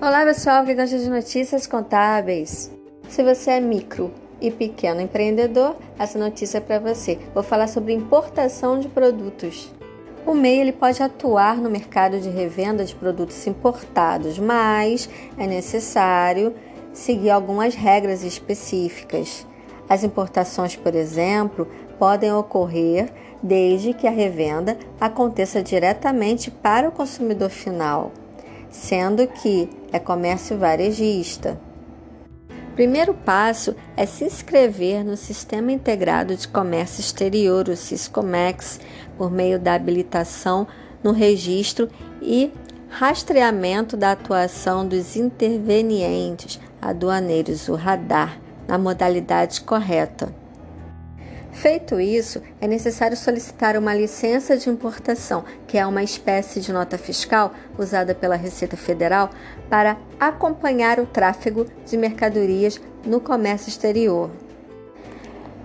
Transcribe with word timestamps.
Olá 0.00 0.24
pessoal 0.24 0.64
que 0.64 0.76
de 0.76 1.10
notícias 1.10 1.66
contábeis. 1.66 2.70
Se 3.08 3.24
você 3.24 3.50
é 3.50 3.60
micro 3.60 4.12
e 4.40 4.48
pequeno 4.48 5.00
empreendedor, 5.00 5.74
essa 5.98 6.16
notícia 6.16 6.58
é 6.58 6.60
para 6.60 6.78
você. 6.78 7.18
Vou 7.34 7.42
falar 7.42 7.66
sobre 7.66 7.94
importação 7.94 8.78
de 8.78 8.88
produtos. 8.88 9.74
O 10.24 10.34
MEI 10.34 10.60
ele 10.60 10.72
pode 10.72 11.02
atuar 11.02 11.56
no 11.56 11.68
mercado 11.68 12.20
de 12.20 12.28
revenda 12.28 12.84
de 12.84 12.94
produtos 12.94 13.44
importados, 13.48 14.38
mas 14.38 15.10
é 15.36 15.48
necessário 15.48 16.54
seguir 16.92 17.30
algumas 17.30 17.74
regras 17.74 18.22
específicas. 18.22 19.44
As 19.88 20.04
importações, 20.04 20.76
por 20.76 20.94
exemplo, 20.94 21.66
podem 21.98 22.32
ocorrer 22.32 23.12
desde 23.42 23.92
que 23.92 24.06
a 24.06 24.12
revenda 24.12 24.78
aconteça 25.00 25.60
diretamente 25.60 26.52
para 26.52 26.88
o 26.88 26.92
consumidor 26.92 27.50
final 27.50 28.12
sendo 28.70 29.26
que 29.26 29.68
é 29.92 29.98
comércio 29.98 30.58
varejista. 30.58 31.60
Primeiro 32.74 33.12
passo 33.12 33.74
é 33.96 34.06
se 34.06 34.24
inscrever 34.24 35.04
no 35.04 35.16
Sistema 35.16 35.72
Integrado 35.72 36.36
de 36.36 36.46
Comércio 36.46 37.00
Exterior, 37.00 37.68
o 37.68 37.76
Siscomex, 37.76 38.78
por 39.16 39.30
meio 39.30 39.58
da 39.58 39.74
habilitação 39.74 40.66
no 41.02 41.10
registro 41.10 41.88
e 42.22 42.52
rastreamento 42.88 43.96
da 43.96 44.12
atuação 44.12 44.86
dos 44.86 45.16
intervenientes 45.16 46.60
aduaneiros, 46.80 47.68
o 47.68 47.74
radar, 47.74 48.40
na 48.66 48.78
modalidade 48.78 49.60
correta. 49.60 50.32
Feito 51.60 52.00
isso, 52.00 52.40
é 52.60 52.68
necessário 52.68 53.16
solicitar 53.16 53.76
uma 53.76 53.92
licença 53.92 54.56
de 54.56 54.70
importação, 54.70 55.44
que 55.66 55.76
é 55.76 55.84
uma 55.84 56.04
espécie 56.04 56.60
de 56.60 56.72
nota 56.72 56.96
fiscal 56.96 57.52
usada 57.76 58.14
pela 58.14 58.36
Receita 58.36 58.76
Federal 58.76 59.30
para 59.68 59.96
acompanhar 60.20 61.00
o 61.00 61.06
tráfego 61.06 61.66
de 61.84 61.96
mercadorias 61.96 62.80
no 63.04 63.20
comércio 63.20 63.70
exterior. 63.70 64.30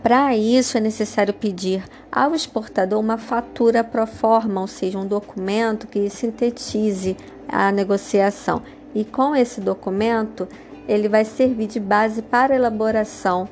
Para 0.00 0.36
isso, 0.36 0.78
é 0.78 0.80
necessário 0.80 1.34
pedir 1.34 1.82
ao 2.10 2.36
exportador 2.36 3.00
uma 3.00 3.18
fatura 3.18 3.82
pro 3.82 4.06
forma, 4.06 4.60
ou 4.60 4.68
seja, 4.68 4.96
um 4.96 5.06
documento 5.08 5.88
que 5.88 6.08
sintetize 6.08 7.16
a 7.48 7.72
negociação. 7.72 8.62
E 8.94 9.04
com 9.04 9.34
esse 9.34 9.60
documento, 9.60 10.46
ele 10.86 11.08
vai 11.08 11.24
servir 11.24 11.66
de 11.66 11.80
base 11.80 12.22
para 12.22 12.52
a 12.52 12.56
elaboração 12.56 13.48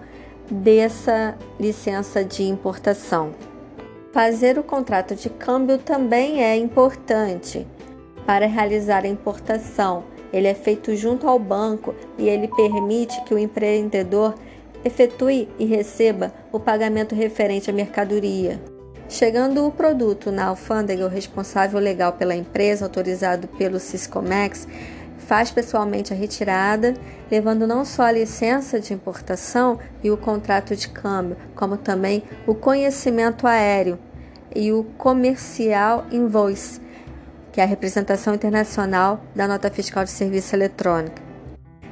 dessa 0.50 1.36
licença 1.58 2.24
de 2.24 2.42
importação. 2.42 3.34
Fazer 4.12 4.58
o 4.58 4.62
contrato 4.62 5.14
de 5.14 5.28
câmbio 5.28 5.78
também 5.78 6.42
é 6.42 6.56
importante 6.56 7.66
para 8.26 8.46
realizar 8.46 9.04
a 9.04 9.08
importação. 9.08 10.04
Ele 10.32 10.48
é 10.48 10.54
feito 10.54 10.94
junto 10.96 11.28
ao 11.28 11.38
banco 11.38 11.94
e 12.18 12.28
ele 12.28 12.48
permite 12.48 13.22
que 13.24 13.34
o 13.34 13.38
empreendedor 13.38 14.34
efetue 14.84 15.48
e 15.58 15.64
receba 15.64 16.32
o 16.52 16.58
pagamento 16.58 17.14
referente 17.14 17.70
à 17.70 17.72
mercadoria. 17.72 18.60
Chegando 19.08 19.66
o 19.66 19.72
produto 19.72 20.30
na 20.30 20.46
alfândega, 20.46 21.06
o 21.06 21.08
responsável 21.08 21.80
legal 21.80 22.12
pela 22.12 22.34
empresa, 22.34 22.84
autorizado 22.84 23.48
pelo 23.48 23.80
Siscomex, 23.80 24.68
faz 25.18 25.50
pessoalmente 25.50 26.12
a 26.12 26.16
retirada, 26.16 26.94
levando 27.30 27.66
não 27.66 27.84
só 27.84 28.04
a 28.04 28.12
licença 28.12 28.80
de 28.80 28.94
importação 28.94 29.78
e 30.02 30.10
o 30.10 30.16
contrato 30.16 30.74
de 30.74 30.88
câmbio, 30.88 31.36
como 31.54 31.76
também 31.76 32.22
o 32.46 32.54
conhecimento 32.54 33.46
aéreo 33.46 33.98
e 34.54 34.72
o 34.72 34.84
comercial 34.96 36.06
invoice, 36.10 36.80
que 37.52 37.60
é 37.60 37.64
a 37.64 37.66
representação 37.66 38.34
internacional 38.34 39.20
da 39.34 39.46
nota 39.46 39.70
fiscal 39.70 40.04
de 40.04 40.10
serviço 40.10 40.54
eletrônico. 40.54 41.28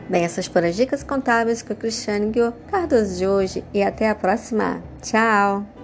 Bem, 0.08 0.24
essas 0.24 0.46
foram 0.46 0.68
as 0.68 0.76
dicas 0.76 1.02
contábeis 1.02 1.62
com 1.62 1.72
o 1.72 1.76
Cristiane 1.76 2.32
Cardoso 2.70 3.18
de 3.18 3.26
hoje 3.26 3.64
e 3.74 3.82
até 3.82 4.08
a 4.08 4.14
próxima. 4.14 4.80
Tchau! 5.02 5.75